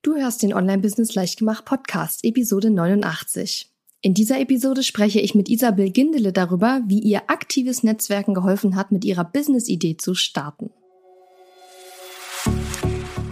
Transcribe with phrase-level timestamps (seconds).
[0.00, 3.68] Du hörst den Online-Business Leichtgemacht Podcast, Episode 89.
[4.00, 8.92] In dieser Episode spreche ich mit Isabel Gindele darüber, wie ihr aktives Netzwerken geholfen hat,
[8.92, 10.70] mit ihrer Business-Idee zu starten.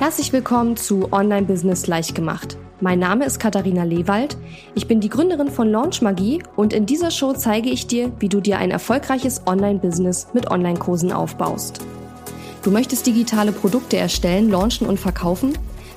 [0.00, 2.58] Herzlich willkommen zu Online-Business Leichtgemacht.
[2.80, 4.36] Mein Name ist Katharina Lewald.
[4.74, 8.28] Ich bin die Gründerin von Launch Magie und in dieser Show zeige ich dir, wie
[8.28, 11.86] du dir ein erfolgreiches Online-Business mit Online-Kursen aufbaust.
[12.64, 15.56] Du möchtest digitale Produkte erstellen, launchen und verkaufen?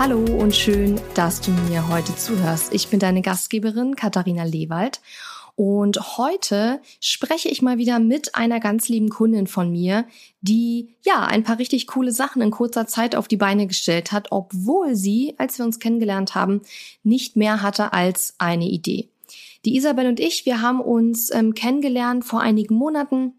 [0.00, 2.72] Hallo und schön, dass du mir heute zuhörst.
[2.72, 5.02] Ich bin deine Gastgeberin Katharina Lewald
[5.56, 10.06] und heute spreche ich mal wieder mit einer ganz lieben Kundin von mir,
[10.40, 14.28] die ja ein paar richtig coole Sachen in kurzer Zeit auf die Beine gestellt hat,
[14.30, 16.62] obwohl sie, als wir uns kennengelernt haben,
[17.02, 19.10] nicht mehr hatte als eine Idee.
[19.66, 23.34] Die Isabel und ich, wir haben uns ähm, kennengelernt vor einigen Monaten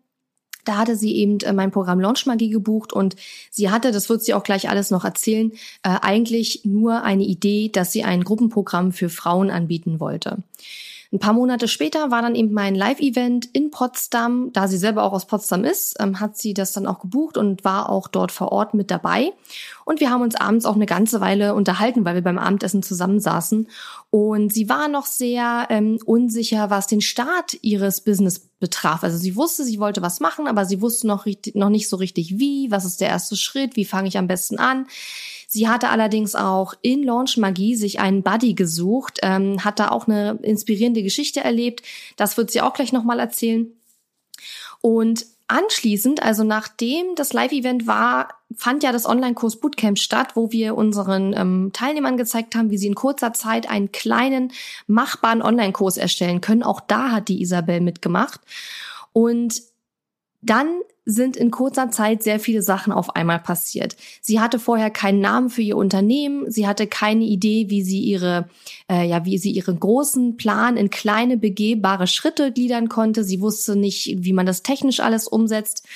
[0.65, 3.15] da hatte sie eben äh, mein Programm Launch Magie gebucht und
[3.49, 5.51] sie hatte, das wird sie auch gleich alles noch erzählen,
[5.83, 10.37] äh, eigentlich nur eine Idee, dass sie ein Gruppenprogramm für Frauen anbieten wollte.
[11.13, 14.53] Ein paar Monate später war dann eben mein Live-Event in Potsdam.
[14.53, 17.65] Da sie selber auch aus Potsdam ist, ähm, hat sie das dann auch gebucht und
[17.65, 19.33] war auch dort vor Ort mit dabei.
[19.85, 23.67] Und wir haben uns abends auch eine ganze Weile unterhalten, weil wir beim Abendessen zusammensaßen.
[24.09, 29.03] Und sie war noch sehr ähm, unsicher, was den Start ihres Business betraf.
[29.03, 31.97] Also sie wusste, sie wollte was machen, aber sie wusste noch, richtig, noch nicht so
[31.97, 34.87] richtig wie, was ist der erste Schritt, wie fange ich am besten an.
[35.47, 40.07] Sie hatte allerdings auch in Launch Magie sich einen Buddy gesucht, ähm, hat da auch
[40.07, 41.83] eine inspirierende Geschichte erlebt.
[42.15, 43.67] Das wird sie auch gleich nochmal erzählen.
[44.79, 50.75] Und anschließend, also nachdem das Live-Event war, fand ja das Online-Kurs Bootcamp statt, wo wir
[50.75, 54.51] unseren ähm, Teilnehmern gezeigt haben, wie sie in kurzer Zeit einen kleinen,
[54.87, 56.63] machbaren Online-Kurs erstellen können.
[56.63, 58.39] Auch da hat die Isabel mitgemacht.
[59.13, 59.61] Und
[60.41, 60.67] dann
[61.05, 63.95] sind in kurzer Zeit sehr viele Sachen auf einmal passiert.
[64.21, 68.47] Sie hatte vorher keinen Namen für ihr Unternehmen, sie hatte keine Idee, wie sie ihre,
[68.89, 73.23] äh, ja, wie sie ihren großen Plan in kleine begehbare Schritte gliedern konnte.
[73.23, 75.87] Sie wusste nicht, wie man das technisch alles umsetzt.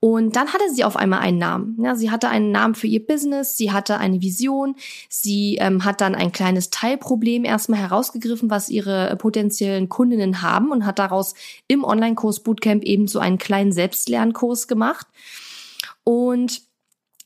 [0.00, 1.78] Und dann hatte sie auf einmal einen Namen.
[1.82, 4.76] Ja, sie hatte einen Namen für ihr Business, sie hatte eine Vision,
[5.08, 10.84] sie ähm, hat dann ein kleines Teilproblem erstmal herausgegriffen, was ihre potenziellen Kundinnen haben und
[10.84, 11.34] hat daraus
[11.68, 15.06] im Online-Kurs Bootcamp eben so einen kleinen Selbstlernkurs gemacht.
[16.04, 16.63] Und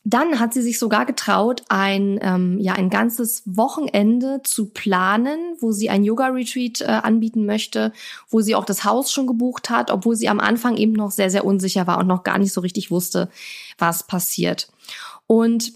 [0.08, 5.70] dann hat sie sich sogar getraut, ein, ähm, ja, ein ganzes Wochenende zu planen, wo
[5.70, 7.92] sie ein Yoga-Retreat äh, anbieten möchte,
[8.30, 11.28] wo sie auch das Haus schon gebucht hat, obwohl sie am Anfang eben noch sehr,
[11.28, 13.28] sehr unsicher war und noch gar nicht so richtig wusste,
[13.76, 14.68] was passiert.
[15.26, 15.74] Und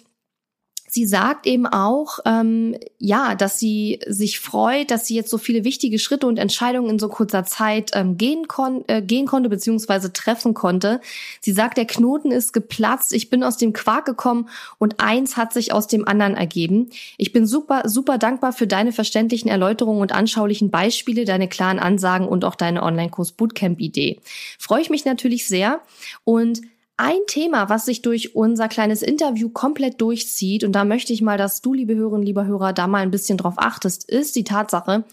[0.94, 5.64] Sie sagt eben auch, ähm, ja, dass sie sich freut, dass sie jetzt so viele
[5.64, 10.12] wichtige Schritte und Entscheidungen in so kurzer Zeit ähm, gehen, kon äh, gehen konnte beziehungsweise
[10.12, 11.00] treffen konnte.
[11.41, 15.54] Sie sagt, der Knoten ist geplatzt, ich bin aus dem Quark gekommen und eins hat
[15.54, 16.91] sich aus dem anderen ergeben.
[17.16, 22.28] Ich bin super, super dankbar für deine verständlichen Erläuterungen und anschaulichen Beispiele, deine klaren Ansagen
[22.28, 24.20] und auch deine Online-Kurs Bootcamp-Idee.
[24.59, 25.80] Freue ich mich natürlich sehr
[26.24, 26.60] und
[26.97, 31.38] ein Thema, was sich durch unser kleines Interview komplett durchzieht, und da möchte ich mal,
[31.38, 35.04] dass du, liebe Hörerinnen, lieber Hörer, da mal ein bisschen drauf achtest, ist die Tatsache,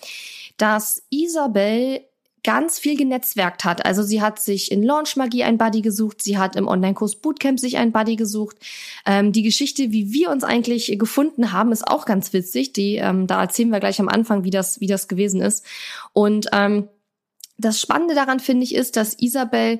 [0.58, 2.02] dass Isabel
[2.44, 3.86] ganz viel genetzwerkt hat.
[3.86, 7.60] Also sie hat sich in Launch Magie ein Buddy gesucht, sie hat im Online-Kurs Bootcamp
[7.60, 8.58] sich ein Buddy gesucht.
[9.06, 12.74] Ähm, die Geschichte, wie wir uns eigentlich gefunden haben, ist auch ganz witzig.
[12.74, 15.66] Die, ähm, da erzählen wir gleich am Anfang, wie das, wie das gewesen ist.
[16.14, 16.88] Und ähm,
[17.58, 19.80] das Spannende daran finde ich ist, dass Isabel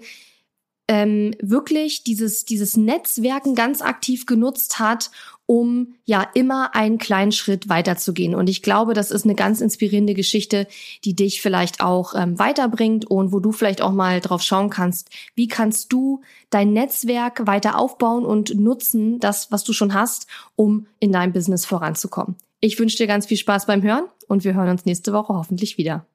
[0.90, 5.12] ähm, wirklich dieses, dieses Netzwerken ganz aktiv genutzt hat,
[5.46, 8.34] um ja immer einen kleinen Schritt weiterzugehen.
[8.34, 10.68] Und ich glaube, das ist eine ganz inspirierende Geschichte,
[11.06, 15.12] die dich vielleicht auch ähm, weiterbringt und wo du vielleicht auch mal drauf schauen kannst,
[15.36, 20.26] wie kannst du dein Netzwerk weiter aufbauen und nutzen, das, was du schon hast,
[20.56, 22.36] um in deinem Business voranzukommen.
[22.62, 25.78] Ich wünsche dir ganz viel Spaß beim Hören und wir hören uns nächste Woche hoffentlich
[25.78, 26.08] wieder.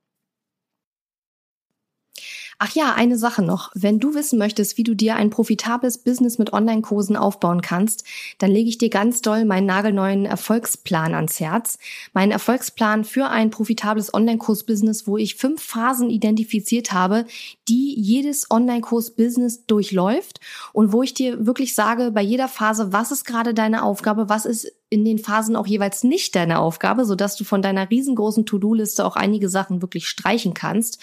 [2.67, 3.71] Ach ja, eine Sache noch.
[3.75, 8.05] Wenn du wissen möchtest, wie du dir ein profitables Business mit Online-Kursen aufbauen kannst,
[8.39, 11.77] dann lege ich dir ganz doll meinen nagelneuen Erfolgsplan ans Herz.
[12.15, 17.27] Mein Erfolgsplan für ein profitables Online-Kurs-Business, wo ich fünf Phasen identifiziert habe,
[17.69, 20.41] die jedes Online-Kurs-Business durchläuft
[20.73, 24.47] und wo ich dir wirklich sage, bei jeder Phase, was ist gerade deine Aufgabe, was
[24.47, 29.05] ist in den Phasen auch jeweils nicht deine Aufgabe, sodass du von deiner riesengroßen To-Do-Liste
[29.05, 30.99] auch einige Sachen wirklich streichen kannst,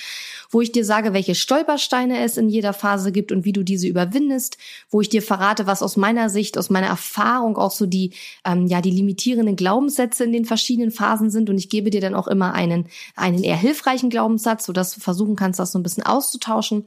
[0.49, 3.87] wo ich dir sage, welche Stolpersteine es in jeder Phase gibt und wie du diese
[3.87, 4.57] überwindest,
[4.89, 8.11] wo ich dir verrate, was aus meiner Sicht, aus meiner Erfahrung auch so die,
[8.45, 11.49] ähm, ja, die limitierenden Glaubenssätze in den verschiedenen Phasen sind.
[11.49, 15.35] Und ich gebe dir dann auch immer einen, einen eher hilfreichen Glaubenssatz, sodass du versuchen
[15.35, 16.85] kannst, das so ein bisschen auszutauschen.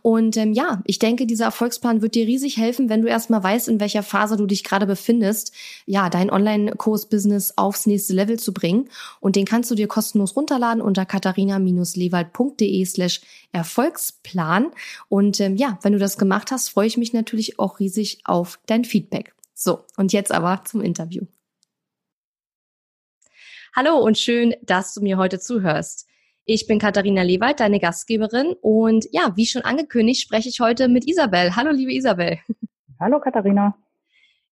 [0.00, 3.68] Und ähm, ja, ich denke, dieser Erfolgsplan wird dir riesig helfen, wenn du erstmal weißt,
[3.68, 5.52] in welcher Phase du dich gerade befindest,
[5.84, 8.88] ja, dein Online-Kurs-Business aufs nächste Level zu bringen.
[9.20, 13.20] Und den kannst du dir kostenlos runterladen unter katharina-lewald.de slash
[13.52, 14.70] Erfolgsplan.
[15.08, 18.58] Und ähm, ja, wenn du das gemacht hast, freue ich mich natürlich auch riesig auf
[18.66, 19.34] dein Feedback.
[19.54, 21.24] So, und jetzt aber zum Interview.
[23.74, 26.06] Hallo und schön, dass du mir heute zuhörst.
[26.44, 31.08] Ich bin Katharina Lewald, deine Gastgeberin und ja, wie schon angekündigt, spreche ich heute mit
[31.08, 31.56] Isabel.
[31.56, 32.38] Hallo, liebe Isabel.
[33.00, 33.76] Hallo, Katharina.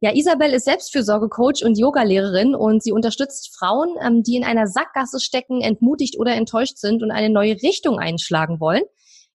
[0.04, 5.18] Ja, Isabel ist Selbstfürsorgecoach und Yogalehrerin und sie unterstützt Frauen, ähm, die in einer Sackgasse
[5.18, 8.82] stecken, entmutigt oder enttäuscht sind und eine neue Richtung einschlagen wollen.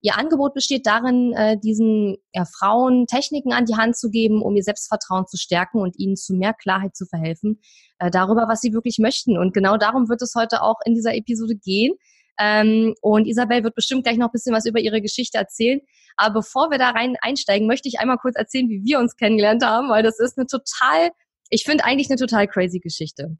[0.01, 4.55] Ihr Angebot besteht darin, äh, diesen ja, Frauen Techniken an die Hand zu geben, um
[4.55, 7.61] ihr Selbstvertrauen zu stärken und ihnen zu mehr Klarheit zu verhelfen
[7.97, 9.39] äh, darüber, was sie wirklich möchten.
[9.39, 11.95] Und genau darum wird es heute auch in dieser Episode gehen.
[12.39, 15.81] Ähm, und Isabel wird bestimmt gleich noch ein bisschen was über ihre Geschichte erzählen.
[16.15, 19.63] Aber bevor wir da rein einsteigen, möchte ich einmal kurz erzählen, wie wir uns kennengelernt
[19.63, 21.11] haben, weil das ist eine total,
[21.49, 23.37] ich finde eigentlich eine total crazy Geschichte.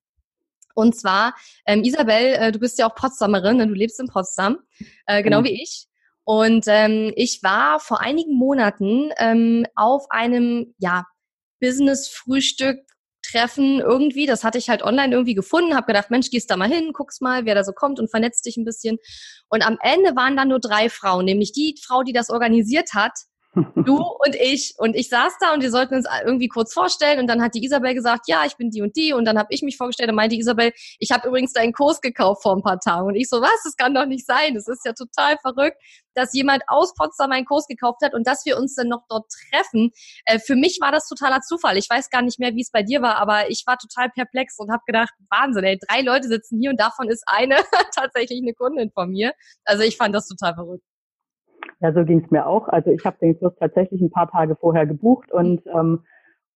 [0.76, 1.34] Und zwar,
[1.66, 3.68] ähm, Isabel, äh, du bist ja auch Potsdamerin, ne?
[3.68, 4.60] du lebst in Potsdam,
[5.08, 5.46] äh, genau mhm.
[5.46, 5.88] wie ich.
[6.24, 11.06] Und ähm, ich war vor einigen Monaten ähm, auf einem ja,
[11.60, 12.80] Business-Frühstück
[13.22, 14.26] Treffen irgendwie.
[14.26, 17.22] Das hatte ich halt online irgendwie gefunden, habe gedacht, Mensch, gehst da mal hin, guckst
[17.22, 18.98] mal, wer da so kommt und vernetzt dich ein bisschen.
[19.50, 23.14] Und am Ende waren dann nur drei Frauen, nämlich die Frau, die das organisiert hat,
[23.54, 24.74] du und ich.
[24.78, 27.20] Und ich saß da und wir sollten uns irgendwie kurz vorstellen.
[27.20, 29.14] Und dann hat die Isabel gesagt, ja, ich bin die und die.
[29.14, 32.44] Und dann habe ich mich vorgestellt und meinte Isabel, ich habe übrigens deinen Kurs gekauft
[32.44, 33.08] vor ein paar Tagen.
[33.08, 33.64] Und ich so, was?
[33.64, 34.56] Das kann doch nicht sein.
[34.56, 35.78] Das ist ja total verrückt,
[36.14, 39.26] dass jemand aus Potsdam einen Kurs gekauft hat und dass wir uns dann noch dort
[39.52, 39.92] treffen.
[40.26, 41.78] Äh, für mich war das totaler Zufall.
[41.78, 44.58] Ich weiß gar nicht mehr, wie es bei dir war, aber ich war total perplex
[44.60, 47.58] und habe gedacht, Wahnsinn, ey, drei Leute sitzen hier und davon ist eine
[47.96, 49.34] tatsächlich eine Kundin von mir.
[49.66, 50.84] Also ich fand das total verrückt.
[51.80, 52.68] Ja, so ging es mir auch.
[52.68, 56.04] Also ich habe den Kurs tatsächlich ein paar Tage vorher gebucht und ähm,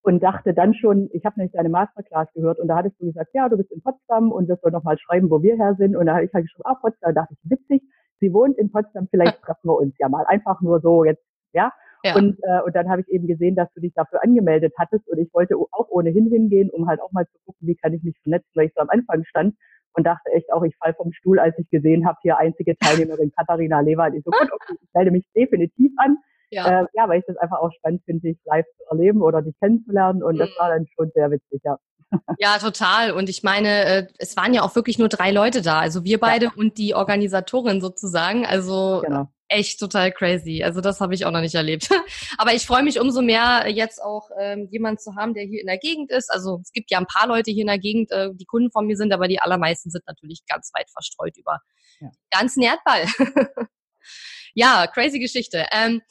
[0.04, 3.30] und dachte dann schon, ich habe nämlich deine Masterclass gehört und da hattest du gesagt,
[3.34, 5.96] ja, du bist in Potsdam und wirst soll nochmal schreiben, wo wir her sind.
[5.96, 7.82] Und da habe ich halt geschrieben, ah, Potsdam, da dachte ich, witzig,
[8.20, 10.26] sie wohnt in Potsdam, vielleicht treffen wir uns ja mal.
[10.28, 11.24] Einfach nur so jetzt,
[11.54, 11.72] ja.
[12.04, 12.16] ja.
[12.18, 15.20] Und, äh, und dann habe ich eben gesehen, dass du dich dafür angemeldet hattest und
[15.20, 18.20] ich wollte auch ohnehin hingehen, um halt auch mal zu gucken, wie kann ich mich
[18.24, 19.56] vernetzen, weil ich so am Anfang stand
[19.94, 23.32] und dachte echt auch, ich fall vom Stuhl, als ich gesehen habe, hier einzige Teilnehmerin
[23.38, 24.16] Katharina Lewald.
[24.16, 26.18] Ich so, gut, okay, ich melde mich definitiv an.
[26.54, 26.82] Ja.
[26.82, 29.56] Äh, ja, weil ich das einfach auch spannend finde, dich live zu erleben oder dich
[29.60, 30.24] kennenzulernen.
[30.24, 30.40] Und mhm.
[30.40, 31.78] das war dann schon sehr witzig, ja.
[32.38, 33.12] Ja, total.
[33.12, 35.80] Und ich meine, äh, es waren ja auch wirklich nur drei Leute da.
[35.80, 36.52] Also wir beide ja.
[36.56, 38.46] und die Organisatorin sozusagen.
[38.46, 40.64] Also genau echt total crazy.
[40.64, 41.90] Also das habe ich auch noch nicht erlebt.
[42.38, 45.68] Aber ich freue mich umso mehr, jetzt auch ähm, jemanden zu haben, der hier in
[45.68, 46.32] der Gegend ist.
[46.32, 48.88] Also es gibt ja ein paar Leute hier in der Gegend, äh, die Kunden von
[48.88, 51.60] mir sind, aber die allermeisten sind natürlich ganz weit verstreut über
[52.00, 52.10] ja.
[52.32, 53.06] ganzen Erdball.
[54.54, 55.66] ja, crazy Geschichte.
[55.72, 56.02] Ähm,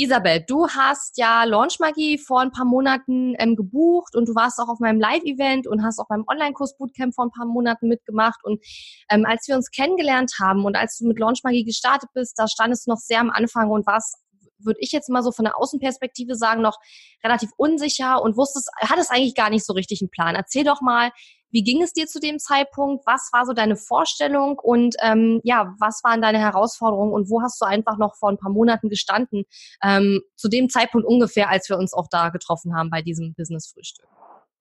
[0.00, 4.58] Isabel, du hast ja Launch Magie vor ein paar Monaten ähm, gebucht und du warst
[4.58, 8.42] auch auf meinem Live-Event und hast auch beim Online-Kurs Bootcamp vor ein paar Monaten mitgemacht.
[8.42, 8.64] Und
[9.10, 12.48] ähm, als wir uns kennengelernt haben und als du mit Launch Magie gestartet bist, da
[12.48, 14.16] standest du noch sehr am Anfang und warst
[14.62, 16.78] würde ich jetzt mal so von der Außenperspektive sagen, noch
[17.24, 20.34] relativ unsicher und wusstest, hattest eigentlich gar nicht so richtig einen Plan.
[20.34, 21.10] Erzähl doch mal,
[21.50, 23.06] wie ging es dir zu dem Zeitpunkt?
[23.06, 24.58] Was war so deine Vorstellung?
[24.58, 27.12] Und ähm, ja, was waren deine Herausforderungen?
[27.12, 29.44] Und wo hast du einfach noch vor ein paar Monaten gestanden?
[29.82, 34.06] Ähm, zu dem Zeitpunkt ungefähr, als wir uns auch da getroffen haben bei diesem Business-Frühstück.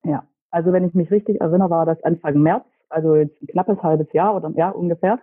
[0.04, 3.82] Ja, also wenn ich mich richtig erinnere, war das Anfang März, also jetzt ein knappes
[3.84, 5.20] halbes Jahr oder ja ungefähr.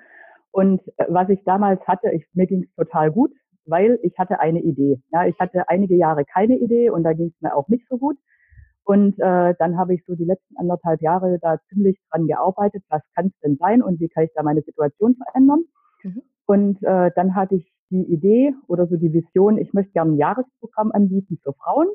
[0.53, 3.33] Und äh, was ich damals hatte, ich, mir ging es total gut,
[3.65, 5.03] weil ich hatte eine Idee.
[5.13, 7.99] Ja, ich hatte einige Jahre keine Idee und da ging es mir auch nicht so
[7.99, 8.17] gut.
[8.87, 13.03] Und äh, dann habe ich so die letzten anderthalb Jahre da ziemlich dran gearbeitet, was
[13.17, 15.65] kann es denn sein und wie kann ich da meine Situation verändern.
[16.05, 16.23] Mhm.
[16.47, 20.19] Und äh, dann hatte ich die Idee oder so die Vision, ich möchte gerne ein
[20.19, 21.89] Jahresprogramm anbieten für Frauen.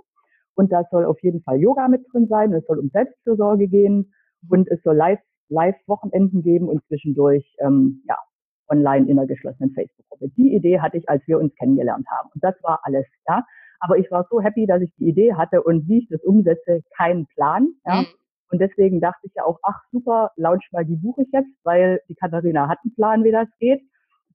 [0.55, 4.13] Und da soll auf jeden Fall Yoga mit drin sein, es soll um Selbstfürsorge gehen
[4.49, 5.77] und es soll live, live
[6.43, 8.17] geben und zwischendurch ähm, ja,
[8.67, 10.27] online in einer geschlossenen Facebook-Gruppe.
[10.35, 12.29] Die Idee hatte ich, als wir uns kennengelernt haben.
[12.33, 13.45] Und das war alles, ja.
[13.81, 16.81] Aber ich war so happy, dass ich die Idee hatte und wie ich das umsetze,
[16.95, 17.67] keinen Plan.
[17.85, 18.01] Ja?
[18.01, 18.07] Mhm.
[18.51, 22.15] Und deswegen dachte ich ja auch, ach super, Launch Magie buche ich jetzt, weil die
[22.15, 23.81] Katharina hat einen Plan, wie das geht.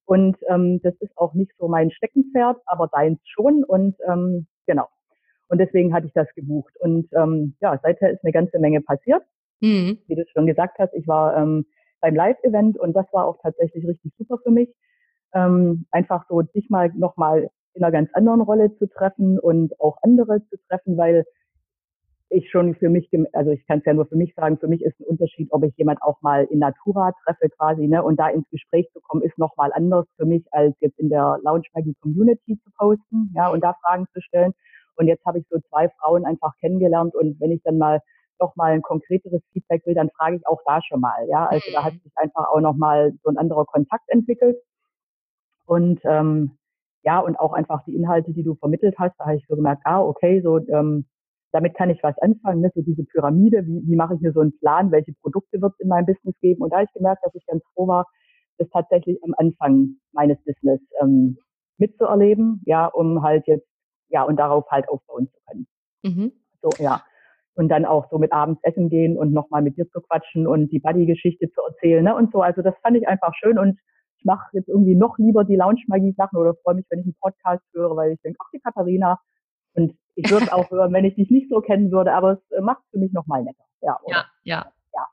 [0.05, 3.65] Und ähm, das ist auch nicht so mein Steckenpferd, aber deins schon.
[3.65, 4.89] Und ähm, genau.
[5.49, 6.75] Und deswegen hatte ich das gebucht.
[6.81, 9.23] Und ähm, ja, seither ist eine ganze Menge passiert.
[9.61, 9.99] Mhm.
[10.07, 11.67] Wie du schon gesagt hast, ich war ähm,
[12.01, 14.75] beim Live-Event und das war auch tatsächlich richtig super für mich.
[15.35, 19.99] Ähm, einfach so dich mal nochmal in einer ganz anderen Rolle zu treffen und auch
[20.03, 21.25] andere zu treffen, weil
[22.29, 24.83] ich schon für mich, also ich kann es ja nur für mich sagen, für mich
[24.83, 28.29] ist ein Unterschied, ob ich jemand auch mal in Natura treffe quasi, ne, und da
[28.29, 31.95] ins Gespräch zu kommen, ist nochmal anders für mich, als jetzt in der Lounge Maggie
[32.01, 34.53] Community zu posten, ja, und da Fragen zu stellen.
[34.97, 38.01] Und jetzt habe ich so zwei Frauen einfach kennengelernt und wenn ich dann mal
[38.41, 41.71] noch mal ein konkreteres Feedback will, dann frage ich auch da schon mal, ja, also
[41.73, 42.01] da hat mhm.
[42.01, 44.59] sich einfach auch noch mal so ein anderer Kontakt entwickelt
[45.65, 46.59] und ähm,
[47.07, 49.83] ja, und auch einfach die Inhalte, die du vermittelt hast, da habe ich so gemerkt,
[49.85, 51.07] ah, okay, so ähm,
[51.53, 52.71] damit kann ich was anfangen, ne?
[52.75, 55.81] so diese Pyramide, wie, wie mache ich mir so einen Plan, welche Produkte wird es
[55.81, 56.63] in meinem Business geben.
[56.63, 58.07] Und da habe ich gemerkt, dass ich ganz froh war,
[58.59, 61.39] das tatsächlich am Anfang meines Business ähm,
[61.79, 63.69] mitzuerleben, ja, um halt jetzt,
[64.09, 65.67] ja, und darauf halt aufbauen zu können.
[66.03, 66.33] Mhm.
[66.61, 67.03] So, ja.
[67.55, 70.73] Und dann auch so mit abends essen gehen und nochmal mit dir zu quatschen und
[70.73, 72.43] die Buddy-Geschichte zu erzählen, ne, und so.
[72.43, 73.79] Also das fand ich einfach schön und
[74.27, 77.97] mache jetzt irgendwie noch lieber die Lounge-Magie-Sachen oder freue mich, wenn ich einen Podcast höre,
[77.97, 79.19] weil ich denke, ach, die Katharina,
[79.75, 82.51] und ich würde es auch hören, wenn ich dich nicht so kennen würde, aber es
[82.51, 83.65] äh, macht für mich nochmal netter.
[83.81, 84.27] Ja, oder?
[84.43, 85.07] ja, ja.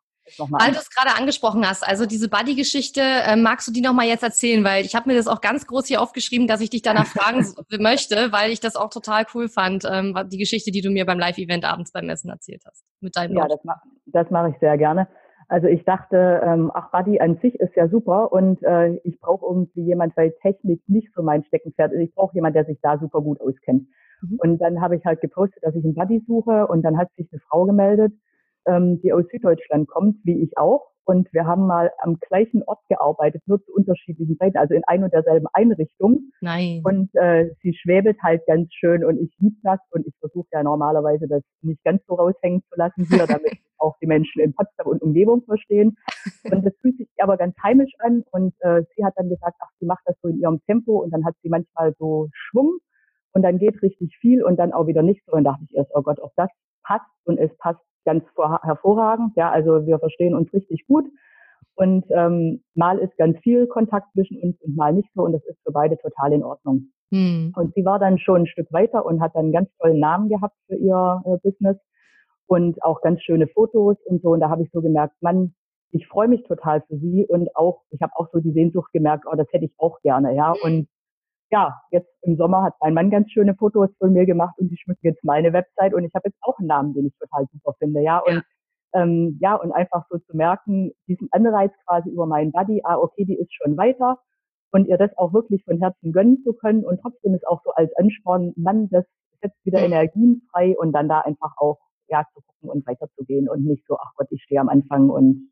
[0.50, 4.24] Weil du es gerade angesprochen hast, also diese Buddy-Geschichte, äh, magst du die nochmal jetzt
[4.24, 4.64] erzählen?
[4.64, 7.46] Weil ich habe mir das auch ganz groß hier aufgeschrieben, dass ich dich danach fragen
[7.80, 11.20] möchte, weil ich das auch total cool fand, ähm, die Geschichte, die du mir beim
[11.20, 12.86] Live-Event abends beim Essen erzählt hast.
[13.02, 15.08] Mit deinem Ja, das, ma das mache ich sehr gerne.
[15.54, 19.46] Also ich dachte, ähm, ach, Buddy an sich ist ja super und äh, ich brauche
[19.46, 22.00] irgendwie jemand, weil Technik nicht so mein Steckenpferd ist.
[22.00, 23.88] Ich brauche jemand, der sich da super gut auskennt.
[24.24, 24.40] Mhm.
[24.40, 27.32] Und dann habe ich halt gepostet, dass ich einen Buddy suche und dann hat sich
[27.32, 28.14] eine Frau gemeldet,
[28.66, 30.90] ähm, die aus Süddeutschland kommt, wie ich auch.
[31.06, 35.04] Und wir haben mal am gleichen Ort gearbeitet, nur zu unterschiedlichen Zeiten, also in ein
[35.04, 36.32] und derselben Einrichtung.
[36.42, 36.82] Nein.
[36.84, 40.64] Und äh, sie schwebelt halt ganz schön und ich liebe das und ich versuche ja
[40.64, 44.88] normalerweise das nicht ganz so raushängen zu lassen hier, damit auch die Menschen in Potsdam
[44.88, 45.98] und Umgebung verstehen.
[46.50, 49.70] Und das fühlt sich aber ganz heimisch an und äh, sie hat dann gesagt, ach,
[49.80, 52.78] sie macht das so in ihrem Tempo und dann hat sie manchmal so Schwung
[53.34, 55.34] und dann geht richtig viel und dann auch wieder nicht so.
[55.34, 56.50] Und dachte ich erst, oh Gott, ob das
[56.84, 58.24] passt und es passt ganz
[58.64, 59.34] hervorragend.
[59.36, 61.06] Ja, also wir verstehen uns richtig gut.
[61.76, 65.44] Und ähm, mal ist ganz viel Kontakt zwischen uns und mal nicht so und das
[65.46, 66.92] ist für beide total in Ordnung.
[67.12, 67.54] Hm.
[67.56, 70.30] Und sie war dann schon ein Stück weiter und hat dann einen ganz tollen Namen
[70.30, 71.78] gehabt für ihr äh, Business
[72.48, 74.30] und auch ganz schöne Fotos und so.
[74.30, 75.56] Und da habe ich so gemerkt, Mann,
[75.92, 79.26] ich freue mich total für sie und auch, ich habe auch so die Sehnsucht gemerkt,
[79.32, 80.54] oh, das hätte ich auch gerne, ja.
[80.64, 80.88] Und
[81.54, 84.78] ja, jetzt im Sommer hat mein Mann ganz schöne Fotos von mir gemacht und die
[84.78, 87.76] schmücken jetzt meine Website und ich habe jetzt auch einen Namen, den ich total super
[87.78, 88.18] finde, ja.
[88.18, 88.42] Und ja.
[88.96, 93.26] Ähm, ja, und einfach so zu merken, diesen Anreiz quasi über meinen Buddy, ah, okay,
[93.26, 94.20] die ist schon weiter
[94.72, 97.72] und ihr das auch wirklich von Herzen gönnen zu können und trotzdem ist auch so
[97.72, 99.06] als Ansporn, Mann, das
[99.42, 99.80] setzt wieder.
[99.80, 103.98] Energien frei und dann da einfach auch ja zu gucken und weiterzugehen und nicht so,
[104.00, 105.50] ach Gott, ich stehe am Anfang und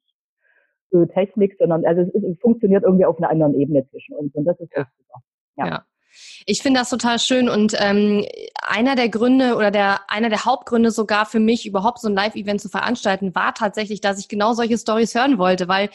[0.91, 4.33] äh, Technik, sondern also es, ist, es, funktioniert irgendwie auf einer anderen Ebene zwischen uns
[4.35, 4.87] und das ist ja.
[4.97, 5.21] super.
[5.57, 5.67] Ja.
[5.67, 5.85] ja.
[6.45, 8.25] Ich finde das total schön und ähm,
[8.61, 12.61] einer der Gründe oder der einer der Hauptgründe sogar für mich überhaupt so ein Live-Event
[12.61, 15.89] zu veranstalten war tatsächlich, dass ich genau solche Stories hören wollte, weil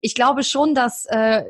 [0.00, 1.44] ich glaube schon, dass äh,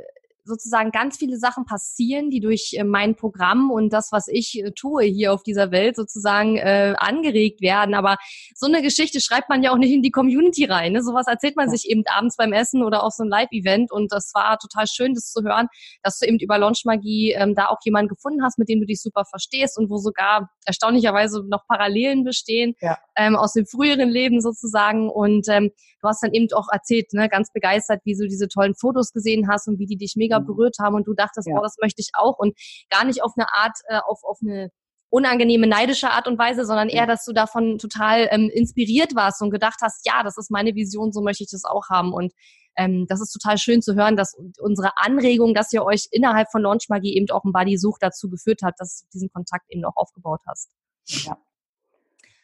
[0.47, 4.71] sozusagen ganz viele Sachen passieren, die durch äh, mein Programm und das, was ich äh,
[4.71, 7.95] tue hier auf dieser Welt sozusagen äh, angeregt werden.
[7.95, 8.17] Aber
[8.55, 10.93] so eine Geschichte schreibt man ja auch nicht in die Community rein.
[10.93, 11.03] Ne?
[11.03, 13.91] Sowas erzählt man sich eben abends beim Essen oder auf so einem Live-Event.
[13.91, 15.67] Und das war total schön, das zu hören,
[16.03, 19.03] dass du eben über Launchmagie ähm, da auch jemanden gefunden hast, mit dem du dich
[19.03, 22.99] super verstehst und wo sogar erstaunlicherweise noch Parallelen bestehen ja.
[23.17, 25.11] ähm, aus dem früheren Leben sozusagen.
[25.11, 28.75] Und ähm, du hast dann eben auch erzählt, ne, ganz begeistert, wie du diese tollen
[28.75, 31.55] Fotos gesehen hast und wie die dich mega mega berührt haben und du dachtest, ja.
[31.55, 32.57] boah, das möchte ich auch und
[32.91, 34.71] gar nicht auf eine Art, äh, auf, auf eine
[35.09, 39.51] unangenehme, neidische Art und Weise, sondern eher, dass du davon total ähm, inspiriert warst und
[39.51, 42.13] gedacht hast, ja, das ist meine Vision, so möchte ich das auch haben.
[42.13, 42.33] Und
[42.77, 46.63] ähm, das ist total schön zu hören, dass unsere Anregung, dass ihr euch innerhalb von
[46.63, 49.85] Launch Magie eben auch ein Buddy sucht, dazu geführt hat, dass du diesen Kontakt eben
[49.85, 50.71] auch aufgebaut hast.
[51.07, 51.39] Ja.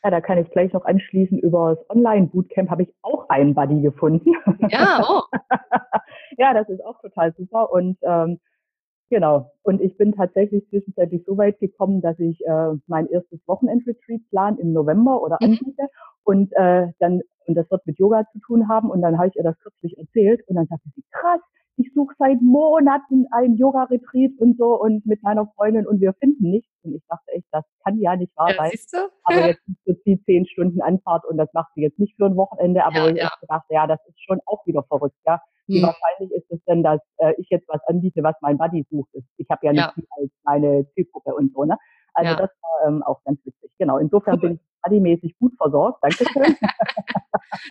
[0.04, 1.38] Ja, da kann ich gleich noch anschließen.
[1.38, 4.32] Über das Online-Bootcamp habe ich auch einen Buddy gefunden.
[4.68, 5.22] Ja, oh.
[6.38, 7.72] ja, das ist auch total super.
[7.72, 8.40] Und ähm,
[9.10, 9.52] genau.
[9.62, 14.58] Und ich bin tatsächlich zwischenzeitlich so weit gekommen, dass ich äh, mein erstes Wochenend-Retreat plan
[14.58, 15.52] im November oder mhm.
[15.52, 15.88] anbiete.
[16.24, 18.90] Und äh, dann, und das wird mit Yoga zu tun haben.
[18.90, 20.46] Und dann habe ich ihr das kürzlich erzählt.
[20.48, 21.40] Und dann sagte sie, krass,
[21.76, 26.50] ich suche seit Monaten ein Yoga-Retreat und so und mit meiner Freundin und wir finden
[26.50, 26.70] nichts.
[26.82, 28.70] Und ich dachte echt, das kann ja nicht wahr sein.
[28.92, 32.26] Ja, aber jetzt ist sie zehn Stunden Anfahrt und das macht sie jetzt nicht für
[32.26, 33.30] ein Wochenende, aber ja, ich ja.
[33.48, 35.40] dachte, ja, das ist schon auch wieder verrückt, ja.
[35.68, 35.86] Wie hm.
[35.86, 39.10] wahrscheinlich ist es denn, dass äh, ich jetzt was anbiete, was mein Buddy sucht?
[39.36, 40.04] Ich habe ja nicht ja.
[40.10, 41.78] als meine Zielgruppe und so, ne?
[42.14, 43.70] Also das war ähm, auch ganz witzig.
[43.78, 43.98] Genau.
[43.98, 44.40] Insofern cool.
[44.40, 46.02] bin ich buddymäßig gut versorgt.
[46.02, 46.56] Dankeschön.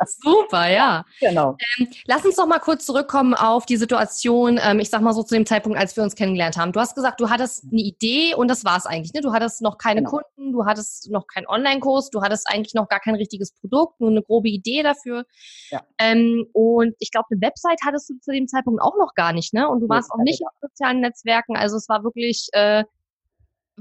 [0.05, 1.05] Super, ja.
[1.19, 1.55] Genau.
[1.77, 5.23] Ähm, lass uns doch mal kurz zurückkommen auf die Situation, ähm, ich sag mal so
[5.23, 6.71] zu dem Zeitpunkt, als wir uns kennengelernt haben.
[6.71, 9.13] Du hast gesagt, du hattest eine Idee und das war es eigentlich.
[9.13, 9.21] Ne?
[9.21, 10.09] Du hattest noch keine genau.
[10.09, 14.09] Kunden, du hattest noch keinen Online-Kurs, du hattest eigentlich noch gar kein richtiges Produkt, nur
[14.09, 15.25] eine grobe Idee dafür.
[15.69, 15.83] Ja.
[15.99, 19.53] Ähm, und ich glaube, eine Website hattest du zu dem Zeitpunkt auch noch gar nicht,
[19.53, 19.69] ne?
[19.69, 21.55] Und du warst auch nicht auf sozialen Netzwerken.
[21.55, 22.83] Also es war wirklich äh,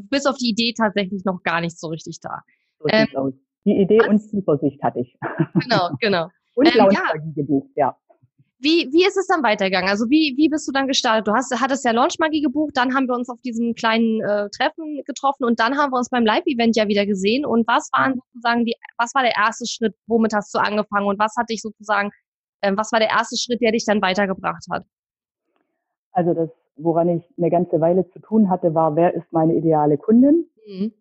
[0.09, 2.43] bis auf die Idee tatsächlich noch gar nicht so richtig da.
[2.79, 5.17] So ähm, die Idee und Zuversicht hatte ich.
[5.55, 6.29] Genau, genau.
[6.55, 7.33] und ähm, Launchmagie ja.
[7.35, 7.97] gebucht, ja.
[8.63, 9.89] Wie, wie ist es dann weitergegangen?
[9.89, 11.27] Also wie, wie bist du dann gestartet?
[11.27, 15.03] Du hast, hattest ja Launchmagie gebucht, dann haben wir uns auf diesem kleinen äh, Treffen
[15.07, 17.47] getroffen und dann haben wir uns beim Live-Event ja wieder gesehen.
[17.47, 19.95] Und was waren sozusagen die, was war der erste Schritt?
[20.07, 22.11] Womit hast du angefangen und was hat dich sozusagen,
[22.61, 24.85] äh, was war der erste Schritt, der dich dann weitergebracht hat?
[26.13, 26.51] Also das,
[26.83, 30.47] woran ich eine ganze Weile zu tun hatte, war, wer ist meine ideale Kundin?
[30.67, 30.93] Mhm.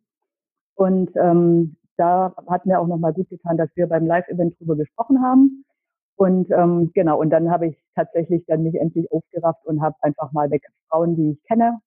[0.75, 5.21] Und ähm, da hat mir auch nochmal gut getan, dass wir beim Live-Event drüber gesprochen
[5.21, 5.65] haben.
[6.15, 10.31] Und ähm, genau, und dann habe ich tatsächlich dann mich endlich aufgerafft und habe einfach
[10.31, 11.79] mal weg Frauen, die ich kenne,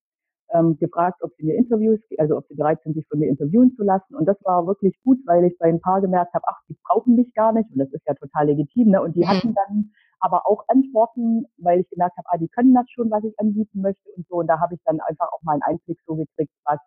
[0.55, 3.75] ähm, gefragt, ob sie mir Interviews, also ob sie bereit sind, sich von mir interviewen
[3.77, 4.15] zu lassen.
[4.15, 7.17] Und das war wirklich gut, weil ich bei ein paar gemerkt habe, ach, die brauchen
[7.17, 7.71] mich gar nicht.
[7.73, 8.91] Und das ist ja total legitim.
[8.91, 9.03] Ne?
[9.03, 9.29] Und die mhm.
[9.29, 13.25] hatten dann aber auch Antworten, weil ich gemerkt habe, ah, die können das schon, was
[13.25, 14.37] ich anbieten möchte und so.
[14.37, 16.79] Und da habe ich dann einfach auch mal einen Einblick so gekriegt, was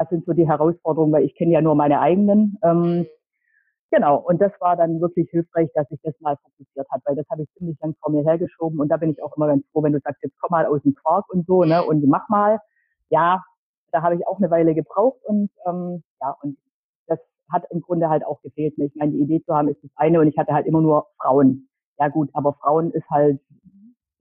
[0.00, 2.58] was sind so die Herausforderungen, weil ich kenne ja nur meine eigenen.
[2.62, 3.06] Ähm, mhm.
[3.90, 7.26] genau, und das war dann wirklich hilfreich, dass ich das mal fokussiert habe, weil das
[7.30, 9.82] habe ich ziemlich lang vor mir hergeschoben und da bin ich auch immer ganz froh,
[9.82, 12.58] wenn du sagst, jetzt komm mal aus dem Quark und so, ne, und mach mal.
[13.10, 13.44] Ja,
[13.92, 16.56] da habe ich auch eine Weile gebraucht und ähm, ja, und
[17.06, 17.18] das
[17.50, 18.78] hat im Grunde halt auch gefehlt.
[18.78, 18.86] Ne?
[18.86, 21.08] Ich meine, die Idee zu haben ist das eine und ich hatte halt immer nur
[21.20, 21.68] Frauen.
[21.98, 23.40] Ja gut, aber Frauen ist halt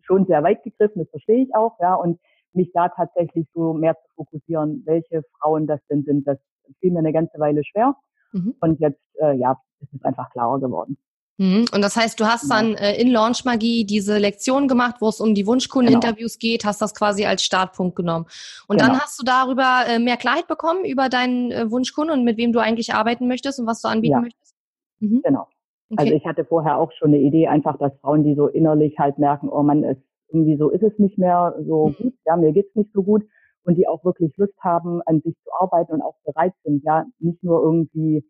[0.02, 2.20] schon sehr weit gegriffen, das verstehe ich auch, ja, und
[2.54, 6.28] mich da tatsächlich so mehr zu fokussieren, welche Frauen das denn sind.
[6.28, 6.38] Das
[6.80, 7.96] fiel mir eine ganze Weile schwer.
[8.32, 8.56] Mhm.
[8.60, 10.98] Und jetzt, äh, ja, ist es einfach klarer geworden.
[11.38, 11.66] Mhm.
[11.74, 12.56] Und das heißt, du hast genau.
[12.56, 16.52] dann äh, in Launch Magie diese Lektion gemacht, wo es um die Wunschkundeninterviews genau.
[16.52, 18.26] geht, hast das quasi als Startpunkt genommen.
[18.68, 18.92] Und genau.
[18.92, 22.52] dann hast du darüber äh, mehr Klarheit bekommen über deinen äh, Wunschkunden und mit wem
[22.52, 24.22] du eigentlich arbeiten möchtest und was du anbieten ja.
[24.22, 24.54] möchtest?
[25.00, 25.22] Mhm.
[25.24, 25.48] Genau.
[25.92, 26.02] Okay.
[26.04, 29.18] Also ich hatte vorher auch schon eine Idee, einfach, dass Frauen, die so innerlich halt
[29.18, 29.98] merken, oh man, es
[30.32, 31.94] irgendwie so ist es nicht mehr so mhm.
[31.96, 33.24] gut, ja, mir geht's nicht so gut
[33.64, 37.06] und die auch wirklich Lust haben, an sich zu arbeiten und auch bereit sind, ja,
[37.20, 38.24] nicht nur irgendwie,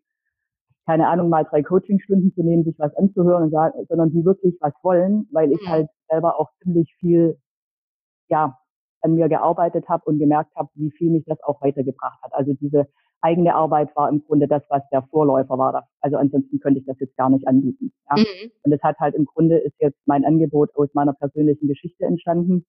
[0.86, 4.56] keine Ahnung, mal drei Coachingstunden zu nehmen, sich was anzuhören und sagen, sondern die wirklich
[4.60, 5.70] was wollen, weil ich mhm.
[5.70, 7.38] halt selber auch ziemlich viel,
[8.28, 8.56] ja,
[9.02, 12.34] an mir gearbeitet habe und gemerkt habe, wie viel mich das auch weitergebracht hat.
[12.34, 12.86] Also diese
[13.22, 15.88] eigene Arbeit war im Grunde das, was der Vorläufer war.
[16.00, 17.92] Also ansonsten könnte ich das jetzt gar nicht anbieten.
[18.10, 18.16] Ja?
[18.16, 18.50] Mhm.
[18.62, 22.64] Und es hat halt im Grunde ist jetzt mein Angebot aus meiner persönlichen Geschichte entstanden,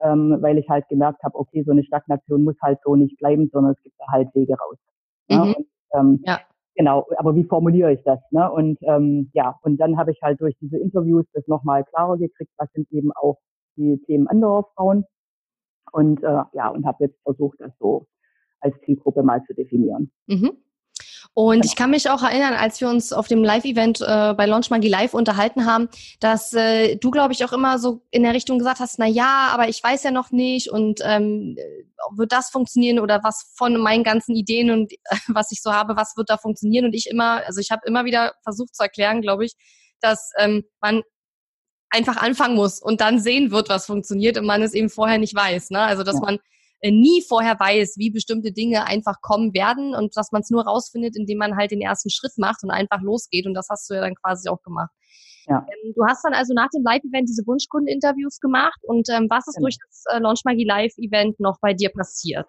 [0.00, 3.50] ähm, weil ich halt gemerkt habe, okay, so eine Stagnation muss halt so nicht bleiben,
[3.52, 4.76] sondern es gibt da halt Wege raus.
[5.28, 5.44] Ja?
[5.44, 5.54] Mhm.
[5.54, 6.40] Und, ähm, ja.
[6.76, 8.20] Genau, aber wie formuliere ich das?
[8.30, 8.50] Ne?
[8.50, 12.52] Und ähm, ja, und dann habe ich halt durch diese Interviews das nochmal klarer gekriegt,
[12.56, 13.38] was sind eben auch
[13.76, 15.04] die Themen anderer Frauen.
[15.92, 18.06] Und äh, ja, und habe jetzt versucht, das so
[18.60, 20.10] als Zielgruppe mal zu definieren.
[20.26, 20.52] Mhm.
[21.32, 21.64] Und genau.
[21.64, 25.14] ich kann mich auch erinnern, als wir uns auf dem Live-Event äh, bei Launch Live
[25.14, 28.98] unterhalten haben, dass äh, du, glaube ich, auch immer so in der Richtung gesagt hast,
[28.98, 31.56] na ja, aber ich weiß ja noch nicht und ähm,
[32.16, 34.96] wird das funktionieren oder was von meinen ganzen Ideen und äh,
[35.28, 36.86] was ich so habe, was wird da funktionieren?
[36.86, 39.52] Und ich immer, also ich habe immer wieder versucht zu erklären, glaube ich,
[40.00, 41.02] dass ähm, man
[41.90, 45.34] einfach anfangen muss und dann sehen wird, was funktioniert und man es eben vorher nicht
[45.34, 45.70] weiß.
[45.70, 45.80] Ne?
[45.80, 46.22] Also dass ja.
[46.22, 46.38] man
[46.82, 51.16] nie vorher weiß, wie bestimmte Dinge einfach kommen werden und dass man es nur rausfindet,
[51.16, 53.46] indem man halt den ersten Schritt macht und einfach losgeht.
[53.46, 54.90] Und das hast du ja dann quasi auch gemacht.
[55.46, 55.66] Ja.
[55.68, 59.56] Ähm, du hast dann also nach dem Live-Event diese Wunschkunden-Interviews gemacht und ähm, was ist
[59.56, 59.66] genau.
[59.66, 62.46] durch das äh, Launch Magie Live-Event noch bei dir passiert?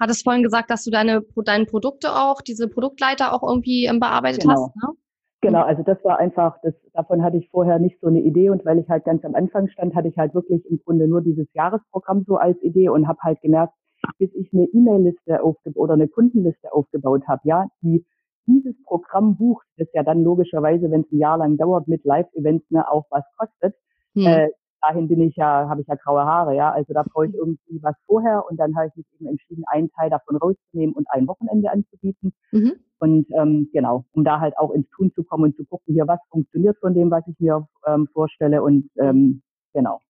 [0.00, 4.42] Hattest vorhin gesagt, dass du deine, deine Produkte auch, diese Produktleiter auch irgendwie ähm, bearbeitet
[4.42, 4.72] genau.
[4.72, 4.94] hast, ne?
[5.40, 8.64] Genau, also das war einfach, das, davon hatte ich vorher nicht so eine Idee und
[8.64, 11.46] weil ich halt ganz am Anfang stand, hatte ich halt wirklich im Grunde nur dieses
[11.54, 13.74] Jahresprogramm so als Idee und habe halt gemerkt,
[14.18, 18.04] bis ich eine E-Mail-Liste aufgebaut oder eine Kundenliste aufgebaut habe, ja, die
[18.46, 22.70] dieses Programm bucht, das ja dann logischerweise, wenn es ein Jahr lang dauert, mit Live-Events
[22.70, 23.76] ne, auch was kostet.
[24.14, 24.26] Hm.
[24.26, 24.48] Äh,
[24.82, 26.70] dahin bin ich ja, habe ich ja graue Haare, ja.
[26.72, 29.90] Also da brauche ich irgendwie was vorher und dann habe ich mich eben entschieden, einen
[29.92, 32.32] Teil davon rauszunehmen und ein Wochenende anzubieten.
[32.52, 32.72] Mhm.
[33.00, 36.08] Und ähm, genau, um da halt auch ins Tun zu kommen und zu gucken, hier,
[36.08, 40.00] was funktioniert von dem, was ich mir ähm, vorstelle und ähm, genau.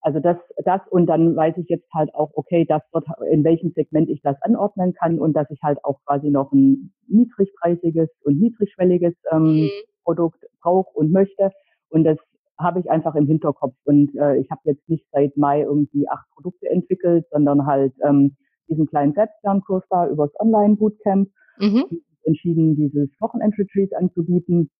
[0.00, 3.72] Also das, das und dann weiß ich jetzt halt auch, okay, das wird, in welchem
[3.72, 8.38] Segment ich das anordnen kann und dass ich halt auch quasi noch ein niedrigpreisiges und
[8.38, 9.70] niedrigschwelliges ähm, mhm.
[10.04, 11.52] Produkt brauche und möchte.
[11.88, 12.18] Und das
[12.58, 13.74] habe ich einfach im Hinterkopf.
[13.84, 18.36] Und äh, ich habe jetzt nicht seit Mai irgendwie acht Produkte entwickelt, sondern halt ähm,
[18.68, 21.84] diesen kleinen Selbstlernkurs da übers Online-Bootcamp mhm.
[22.22, 24.70] entschieden, dieses Wochenend-Retreat anzubieten.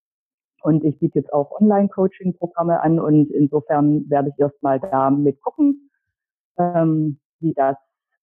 [0.62, 5.90] Und ich biete jetzt auch Online-Coaching-Programme an und insofern werde ich erstmal da mit gucken,
[6.58, 7.76] ähm, wie das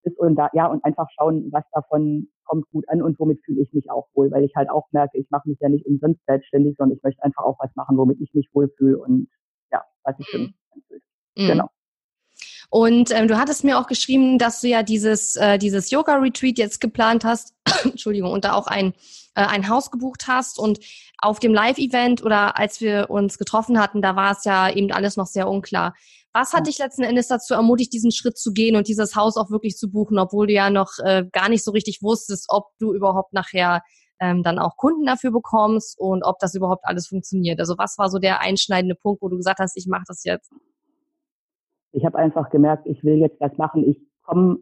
[0.04, 3.62] ist und da, ja, und einfach schauen, was davon kommt gut an und womit fühle
[3.62, 6.20] ich mich auch wohl, weil ich halt auch merke, ich mache mich ja nicht umsonst
[6.26, 9.30] selbstständig, sondern ich möchte einfach auch was machen, womit ich mich wohlfühle und
[10.04, 11.02] was ich für mich anfühle.
[11.36, 11.48] Mhm.
[11.48, 11.70] Genau.
[12.70, 16.80] Und ähm, du hattest mir auch geschrieben, dass du ja dieses, äh, dieses Yoga-Retreat jetzt
[16.80, 18.94] geplant hast, Entschuldigung, und da auch ein,
[19.36, 20.58] äh, ein Haus gebucht hast.
[20.58, 20.80] Und
[21.18, 25.18] auf dem Live-Event oder als wir uns getroffen hatten, da war es ja eben alles
[25.18, 25.94] noch sehr unklar.
[26.34, 29.52] Was hat dich letzten Endes dazu ermutigt, diesen Schritt zu gehen und dieses Haus auch
[29.52, 32.94] wirklich zu buchen, obwohl du ja noch äh, gar nicht so richtig wusstest, ob du
[32.94, 33.82] überhaupt nachher
[34.22, 37.60] ähm, dann auch Kunden dafür bekommst und ob das überhaupt alles funktioniert?
[37.60, 40.54] Also was war so der einschneidende Punkt, wo du gesagt hast, ich mache das jetzt?
[41.92, 43.84] Ich habe einfach gemerkt, ich will jetzt was machen.
[43.84, 44.60] Ich komme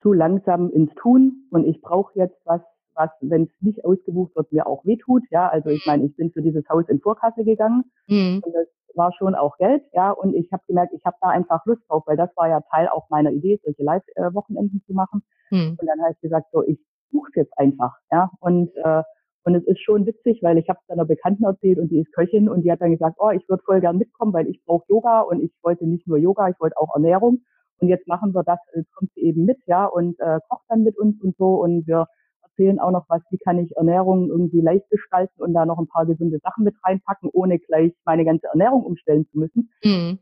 [0.00, 2.62] zu langsam ins Tun und ich brauche jetzt was,
[2.94, 5.22] was, wenn es nicht ausgebucht wird, mir auch wehtut.
[5.30, 8.40] Ja, also ich meine, ich bin für dieses Haus in Vorkasse gegangen mhm.
[8.44, 11.66] und das war schon auch Geld, ja, und ich habe gemerkt, ich habe da einfach
[11.66, 15.24] Lust drauf, weil das war ja Teil auch meiner Idee, solche Live-Wochenenden zu machen.
[15.50, 15.76] Mhm.
[15.80, 16.78] Und dann habe ich gesagt, so, ich
[17.14, 19.02] buche jetzt einfach, ja, und äh,
[19.44, 22.12] und es ist schon witzig, weil ich habe es einer Bekannten erzählt und die ist
[22.12, 24.86] Köchin und die hat dann gesagt, oh, ich würde voll gern mitkommen, weil ich brauche
[24.88, 27.42] Yoga und ich wollte nicht nur Yoga, ich wollte auch Ernährung.
[27.78, 30.82] Und jetzt machen wir das, jetzt kommt sie eben mit, ja, und äh, kocht dann
[30.82, 31.62] mit uns und so.
[31.62, 32.06] Und wir
[32.42, 35.88] erzählen auch noch was, wie kann ich Ernährung irgendwie leicht gestalten und da noch ein
[35.88, 39.70] paar gesunde Sachen mit reinpacken, ohne gleich meine ganze Ernährung umstellen zu müssen.
[39.84, 40.20] Mhm.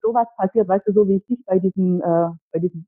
[0.00, 2.86] Sowas passiert, weißt du, so wie ich dich bei diesem, äh, bei diesem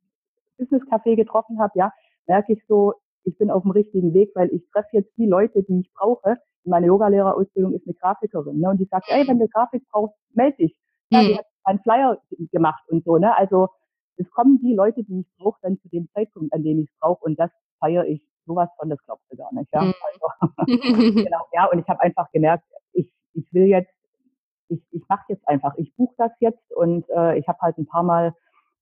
[0.56, 1.92] Business Café getroffen habe, ja,
[2.26, 5.62] merke ich so, ich bin auf dem richtigen Weg, weil ich treffe jetzt die Leute,
[5.62, 6.36] die ich brauche.
[6.64, 8.70] Meine Yogalehrerausbildung ist eine Grafikerin, ne?
[8.70, 10.76] Und die sagt, ey, wenn du Grafik brauchst, melde dich.
[11.10, 11.38] Ja, die mhm.
[11.38, 12.18] hat einen Flyer
[12.52, 13.36] gemacht und so, ne?
[13.36, 13.68] Also
[14.16, 16.98] es kommen die Leute, die ich brauche, dann zu dem Zeitpunkt, an dem ich es
[17.00, 17.24] brauche.
[17.24, 19.72] Und das feiere ich sowas von, das glaubst du gar nicht.
[19.72, 19.94] Ja, mhm.
[20.02, 20.64] also,
[21.24, 23.92] genau, ja und ich habe einfach gemerkt, ich, ich will jetzt,
[24.68, 27.86] ich, ich mache jetzt einfach, ich buche das jetzt und äh, ich habe halt ein
[27.86, 28.34] paar Mal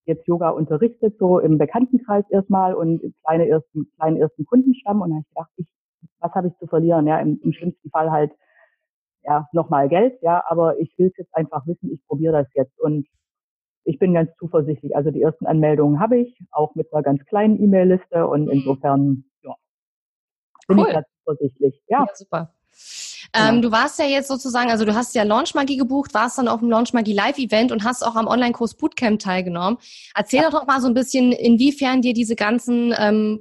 [0.05, 5.19] jetzt Yoga unterrichtet, so im Bekanntenkreis erstmal und kleine ersten, kleinen ersten Kundenstamm und dann
[5.19, 5.67] habe ich gedacht, ich,
[6.21, 7.07] was habe ich zu verlieren?
[7.07, 8.33] Ja, im, im schlimmsten Fall halt
[9.25, 12.79] ja nochmal Geld, ja, aber ich will es jetzt einfach wissen, ich probiere das jetzt
[12.81, 13.07] und
[13.85, 14.95] ich bin ganz zuversichtlich.
[14.97, 18.51] Also die ersten Anmeldungen habe ich, auch mit einer ganz kleinen E-Mail-Liste und mhm.
[18.51, 19.55] insofern, ja,
[20.69, 20.87] bin cool.
[20.89, 21.83] ich ganz zuversichtlich.
[21.89, 22.55] Ja, ja super.
[23.35, 23.61] Ähm, genau.
[23.63, 26.71] du warst ja jetzt sozusagen, also du hast ja Launchmagie gebucht, warst dann auf dem
[26.71, 29.79] Launchmagie Live-Event und hast auch am Online-Kurs Bootcamp teilgenommen.
[30.15, 30.51] Erzähl ja.
[30.51, 33.41] doch mal so ein bisschen, inwiefern dir diese ganzen ähm,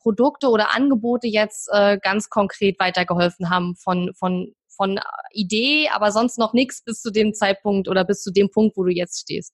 [0.00, 5.00] Produkte oder Angebote jetzt äh, ganz konkret weitergeholfen haben von, von, von
[5.32, 8.84] Idee, aber sonst noch nichts bis zu dem Zeitpunkt oder bis zu dem Punkt, wo
[8.84, 9.52] du jetzt stehst.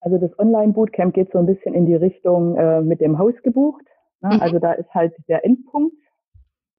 [0.00, 3.84] Also das Online-Bootcamp geht so ein bisschen in die Richtung äh, mit dem Haus gebucht.
[4.22, 4.36] Ne?
[4.36, 4.40] Mhm.
[4.40, 5.94] Also da ist halt der Endpunkt.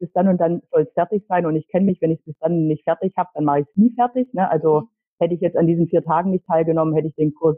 [0.02, 1.46] Bis dann und dann soll es fertig sein.
[1.46, 3.68] Und ich kenne mich, wenn ich es bis dann nicht fertig habe, dann mache ich
[3.68, 4.34] es nie fertig.
[4.34, 4.50] Ne?
[4.50, 4.88] Also mhm.
[5.20, 7.58] hätte ich jetzt an diesen vier Tagen nicht teilgenommen, hätte ich den Kurs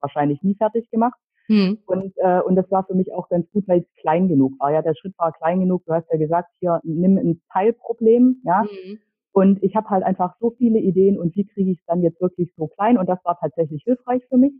[0.00, 1.18] wahrscheinlich nie fertig gemacht.
[1.48, 1.78] Mhm.
[1.86, 4.72] Und, äh, und das war für mich auch ganz gut, weil es klein genug war.
[4.72, 5.84] Ja, der Schritt war klein genug.
[5.86, 8.62] Du hast ja gesagt, hier nimm ein Teilproblem, ja.
[8.62, 8.98] Mhm.
[9.32, 12.20] Und ich habe halt einfach so viele Ideen und wie kriege ich es dann jetzt
[12.20, 12.98] wirklich so klein?
[12.98, 14.52] Und das war tatsächlich hilfreich für mich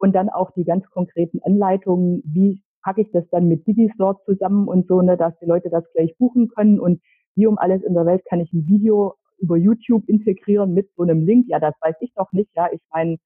[0.00, 4.68] und dann auch die ganz konkreten Anleitungen, wie packe ich das dann mit Digistore zusammen
[4.68, 7.00] und so, ne, dass die Leute das gleich buchen können und
[7.36, 11.02] wie um alles in der Welt kann ich ein Video über YouTube integrieren mit so
[11.02, 11.46] einem Link.
[11.48, 12.50] Ja, das weiß ich doch nicht.
[12.54, 13.16] Ja, ich meine,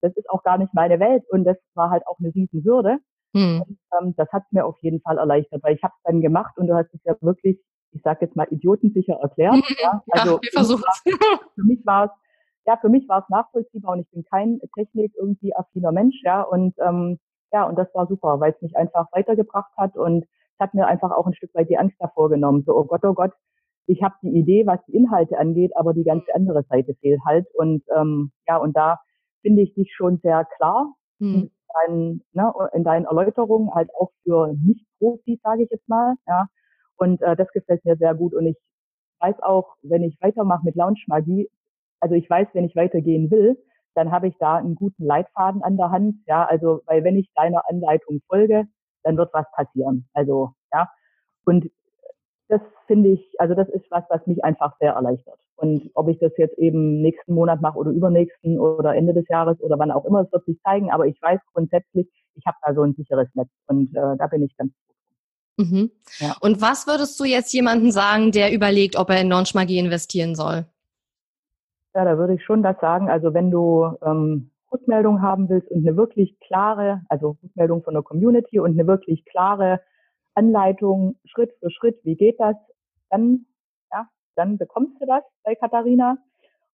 [0.00, 2.98] das ist auch gar nicht meine Welt und das war halt auch eine Riesenhürde.
[3.34, 3.62] Hm.
[3.66, 6.56] Und, ähm, das hat mir auf jeden Fall erleichtert, weil ich habe es dann gemacht
[6.56, 7.58] und du hast es ja wirklich,
[7.90, 9.54] ich sage jetzt mal, idiotensicher erklärt.
[9.82, 11.16] ja, also ja,
[11.54, 12.10] für mich war es
[12.66, 16.42] ja, für mich war es nachvollziehbar und ich bin kein Technik irgendwie affiner Mensch, ja,
[16.42, 17.18] und ähm,
[17.54, 20.88] ja, und das war super, weil es mich einfach weitergebracht hat und es hat mir
[20.88, 22.64] einfach auch ein Stück weit die Angst davor genommen.
[22.66, 23.30] So, oh Gott, oh Gott,
[23.86, 27.46] ich habe die Idee, was die Inhalte angeht, aber die ganze andere Seite fehlt halt.
[27.54, 28.98] Und ähm, ja, und da
[29.42, 31.34] finde ich dich schon sehr klar hm.
[31.34, 31.50] in,
[31.86, 36.14] deinen, ne, in deinen Erläuterungen, halt auch für Nicht-Profis, sage ich jetzt mal.
[36.26, 36.46] Ja.
[36.96, 38.34] Und äh, das gefällt mir sehr gut.
[38.34, 38.56] Und ich
[39.20, 41.48] weiß auch, wenn ich weitermache mit Launch Magie,
[42.00, 43.56] also ich weiß, wenn ich weitergehen will,
[43.94, 46.16] dann habe ich da einen guten Leitfaden an der Hand.
[46.26, 48.64] Ja, also, weil wenn ich deiner Anleitung folge,
[49.02, 50.08] dann wird was passieren.
[50.12, 50.88] Also, ja.
[51.44, 51.70] Und
[52.48, 55.38] das finde ich, also das ist was, was mich einfach sehr erleichtert.
[55.56, 59.60] Und ob ich das jetzt eben nächsten Monat mache oder übernächsten oder Ende des Jahres
[59.60, 60.90] oder wann auch immer, es wird sich zeigen.
[60.90, 64.42] Aber ich weiß grundsätzlich, ich habe da so ein sicheres Netz und äh, da bin
[64.42, 65.64] ich ganz froh.
[65.64, 65.90] Mhm.
[66.18, 66.36] Ja.
[66.40, 70.34] Und was würdest du jetzt jemandem sagen, der überlegt, ob er in Launch Magie investieren
[70.34, 70.66] soll?
[71.94, 73.08] Ja, da würde ich schon das sagen.
[73.08, 78.02] Also wenn du ähm, Rückmeldung haben willst und eine wirklich klare, also Rückmeldung von der
[78.02, 79.80] Community und eine wirklich klare
[80.34, 82.56] Anleitung Schritt für Schritt, wie geht das,
[83.10, 83.46] dann
[83.92, 86.18] ja, dann bekommst du das bei Katharina.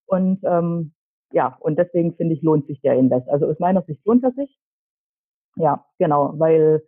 [0.06, 0.92] Und ähm,
[1.32, 3.28] ja, und deswegen finde ich, lohnt sich der Invest.
[3.28, 4.58] Also aus meiner Sicht lohnt er sich.
[5.56, 6.82] Ja, genau, weil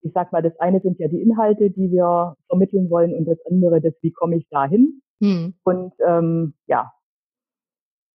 [0.00, 3.38] ich sag mal, das eine sind ja die Inhalte, die wir vermitteln wollen und das
[3.48, 5.00] andere, das wie komme ich da hin.
[5.20, 5.54] Hm.
[5.62, 6.90] Und ähm, ja,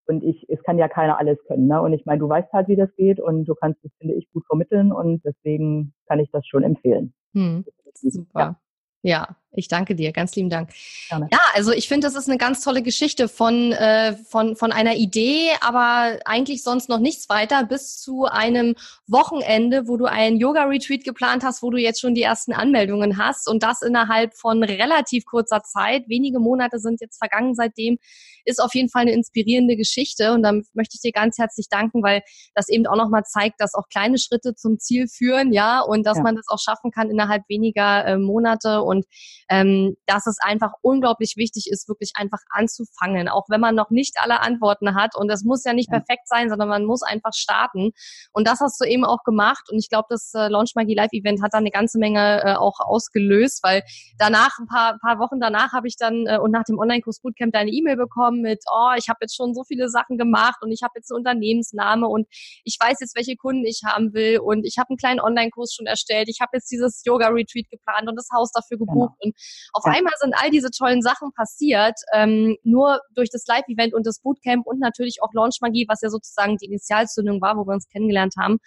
[0.08, 1.68] und ich, es kann ja keiner alles können.
[1.68, 1.82] Ne?
[1.82, 4.30] Und ich meine, du weißt halt, wie das geht und du kannst das, finde ich,
[4.32, 7.14] gut vermitteln und deswegen kann ich das schon empfehlen.
[7.34, 7.66] Hm.
[7.94, 8.40] Super.
[8.40, 8.60] Ja.
[9.04, 10.70] Ja, ich danke dir, ganz lieben Dank.
[11.10, 11.28] Gerne.
[11.32, 14.96] Ja, also ich finde, das ist eine ganz tolle Geschichte von, äh, von, von einer
[14.96, 18.76] Idee, aber eigentlich sonst noch nichts weiter, bis zu einem
[19.08, 23.50] Wochenende, wo du einen Yoga-Retreat geplant hast, wo du jetzt schon die ersten Anmeldungen hast
[23.50, 26.04] und das innerhalb von relativ kurzer Zeit.
[26.08, 27.98] Wenige Monate sind jetzt vergangen seitdem.
[28.46, 32.04] Ist auf jeden Fall eine inspirierende Geschichte und dann möchte ich dir ganz herzlich danken,
[32.04, 32.22] weil
[32.54, 36.18] das eben auch nochmal zeigt, dass auch kleine Schritte zum Ziel führen, ja, und dass
[36.18, 36.24] ja.
[36.24, 39.06] man das auch schaffen kann innerhalb weniger äh, Monate und
[39.50, 44.16] ähm, dass es einfach unglaublich wichtig ist, wirklich einfach anzufangen, auch wenn man noch nicht
[44.20, 45.16] alle Antworten hat.
[45.16, 46.00] Und das muss ja nicht ja.
[46.00, 47.92] perfekt sein, sondern man muss einfach starten.
[48.34, 49.70] Und das hast du eben auch gemacht.
[49.72, 52.56] Und ich glaube, das äh, Launch Magie Live Event hat da eine ganze Menge äh,
[52.56, 53.84] auch ausgelöst, weil
[54.18, 57.54] danach, ein paar, paar Wochen danach habe ich dann äh, und nach dem Online-Kurs Bootcamp
[57.54, 60.84] deine E-Mail bekommen mit, oh, ich habe jetzt schon so viele Sachen gemacht und ich
[60.84, 62.28] habe jetzt einen Unternehmensname und
[62.64, 65.86] ich weiß jetzt, welche Kunden ich haben will und ich habe einen kleinen Online-Kurs schon
[65.86, 66.28] erstellt.
[66.30, 69.16] Ich habe jetzt dieses Yoga-Retreat geplant und das Haus dafür gebucht.
[69.20, 69.32] Genau.
[69.32, 69.37] Und
[69.74, 69.94] auf ja.
[69.94, 74.66] einmal sind all diese tollen Sachen passiert, ähm, nur durch das Live-Event und das Bootcamp
[74.66, 78.36] und natürlich auch Launch Magie, was ja sozusagen die Initialzündung war, wo wir uns kennengelernt
[78.40, 78.58] haben.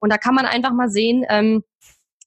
[0.00, 1.62] Und da kann man einfach mal sehen, ähm,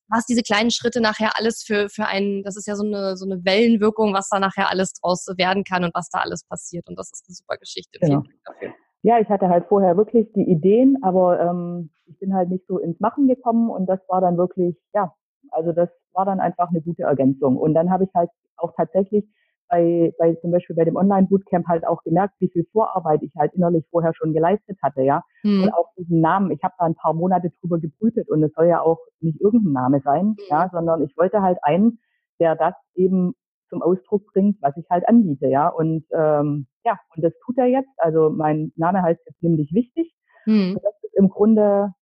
[0.10, 3.26] was diese kleinen Schritte nachher alles für, für einen, das ist ja so eine, so
[3.26, 6.88] eine Wellenwirkung, was da nachher alles draus werden kann und was da alles passiert.
[6.88, 8.00] Und das ist eine super Geschichte.
[8.00, 8.22] Genau.
[8.22, 8.74] Vielen Dank dafür.
[9.04, 12.80] Ja, ich hatte halt vorher wirklich die Ideen, aber ähm, ich bin halt nicht so
[12.80, 15.14] ins Machen gekommen und das war dann wirklich, ja,
[15.52, 17.58] also das war dann einfach eine gute Ergänzung.
[17.58, 19.26] Und dann habe ich halt auch tatsächlich
[19.70, 23.54] bei, bei zum Beispiel bei dem Online-Bootcamp halt auch gemerkt, wie viel Vorarbeit ich halt
[23.54, 25.24] innerlich vorher schon geleistet hatte, ja.
[25.44, 25.64] Mhm.
[25.64, 28.68] Und auch diesen Namen, ich habe da ein paar Monate drüber gebrütet und es soll
[28.68, 30.36] ja auch nicht irgendein Name sein, mhm.
[30.50, 32.00] ja, sondern ich wollte halt einen,
[32.40, 33.34] der das eben
[33.70, 35.68] zum Ausdruck bringt, was ich halt anbiete, ja.
[35.68, 37.92] Und ähm, ja, und das tut er jetzt.
[37.98, 40.14] Also mein Name heißt jetzt nämlich wichtig.
[40.46, 40.76] Mhm.
[40.76, 41.94] Und das ist im Grunde,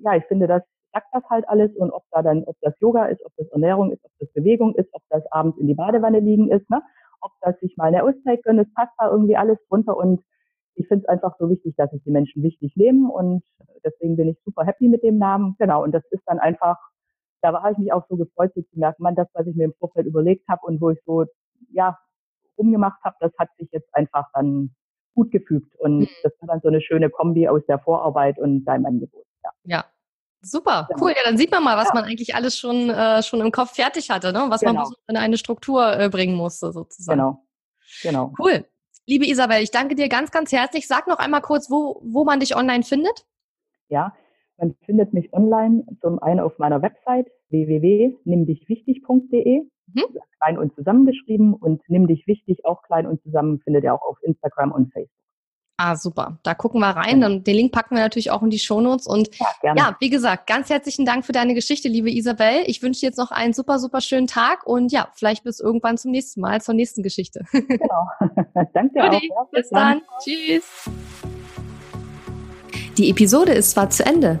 [0.00, 3.06] ja, ich finde, das sagt das halt alles und ob da dann, ob das Yoga
[3.06, 6.20] ist, ob das Ernährung ist, ob das Bewegung ist, ob das abends in die Badewanne
[6.20, 6.82] liegen ist, ne?
[7.20, 10.22] ob das sich mal eine Auszeit gönnen, es passt da irgendwie alles drunter und
[10.74, 13.42] ich finde es einfach so wichtig, dass sich die Menschen wichtig leben und
[13.84, 15.56] deswegen bin ich super happy mit dem Namen.
[15.58, 16.76] Genau, und das ist dann einfach,
[17.42, 19.64] da habe ich mich auch so gefreut, so zu merken, man, das, was ich mir
[19.64, 21.24] im Vorfeld überlegt habe und wo ich so,
[21.72, 21.98] ja,
[22.56, 24.70] rumgemacht habe, das hat sich jetzt einfach dann
[25.16, 26.08] gut gefügt und mhm.
[26.22, 29.26] das war dann so eine schöne Kombi aus der Vorarbeit und deinem Angebot.
[29.42, 29.84] Ja, ja
[30.40, 31.02] Super, genau.
[31.02, 31.10] cool.
[31.10, 31.94] Ja, dann sieht man mal, was ja.
[31.94, 34.46] man eigentlich alles schon, äh, schon im Kopf fertig hatte, ne?
[34.48, 34.84] was genau.
[34.84, 37.18] man in eine Struktur äh, bringen musste, sozusagen.
[37.18, 37.44] Genau.
[38.02, 38.32] Genau.
[38.38, 38.64] Cool.
[39.06, 40.86] Liebe Isabel, ich danke dir ganz, ganz herzlich.
[40.86, 43.24] Sag noch einmal kurz, wo, wo man dich online findet.
[43.88, 44.14] Ja,
[44.58, 50.04] man findet mich online zum einen auf meiner Website www.nimmdichwichtig.de, mhm.
[50.40, 54.18] klein und zusammengeschrieben und nimm dich wichtig auch klein und zusammen findet ihr auch auf
[54.22, 55.16] Instagram und Facebook.
[55.80, 56.38] Ah, super.
[56.42, 57.20] Da gucken wir rein.
[57.20, 59.06] Dann den Link packen wir natürlich auch in die Shownotes.
[59.06, 59.30] Und
[59.62, 62.64] ja, ja, wie gesagt, ganz herzlichen Dank für deine Geschichte, liebe Isabel.
[62.66, 65.96] Ich wünsche dir jetzt noch einen super, super schönen Tag und ja, vielleicht bis irgendwann
[65.96, 67.44] zum nächsten Mal, zur nächsten Geschichte.
[67.68, 68.08] Genau.
[68.72, 69.12] Danke dir auch.
[69.12, 69.20] Ja,
[69.52, 70.00] bis, bis dann.
[70.00, 70.02] dann.
[70.20, 70.64] Tschüss.
[72.96, 74.40] Die Episode ist zwar zu Ende,